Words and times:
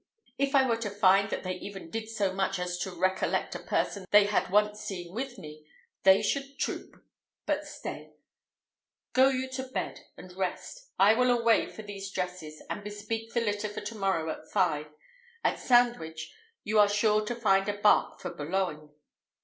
If 0.39 0.55
I 0.55 0.67
were 0.67 0.77
to 0.77 0.89
find 0.89 1.29
that 1.29 1.43
they 1.43 1.53
even 1.57 1.91
did 1.91 2.09
so 2.09 2.33
much 2.33 2.57
as 2.57 2.79
to 2.79 2.89
recollect 2.91 3.53
a 3.53 3.59
person 3.59 4.05
they 4.09 4.25
had 4.25 4.49
once 4.49 4.79
seen 4.79 5.13
with 5.13 5.37
me, 5.37 5.63
they 6.01 6.23
should 6.23 6.57
troop. 6.57 7.05
But 7.45 7.67
stay; 7.67 8.13
go 9.13 9.29
you 9.29 9.47
to 9.51 9.61
bed 9.61 9.99
and 10.17 10.33
rest; 10.35 10.89
I 10.97 11.13
will 11.13 11.29
away 11.29 11.67
for 11.67 11.83
these 11.83 12.09
dresses, 12.09 12.63
and 12.67 12.83
bespeak 12.83 13.31
the 13.35 13.41
litter 13.41 13.69
for 13.69 13.81
to 13.81 13.95
morrow 13.95 14.31
at 14.31 14.49
five. 14.49 14.87
At 15.43 15.59
Sandwich 15.59 16.33
you 16.63 16.79
are 16.79 16.89
sure 16.89 17.23
to 17.23 17.35
find 17.35 17.69
a 17.69 17.77
bark 17.77 18.19
for 18.19 18.33
Boulogne." 18.33 18.89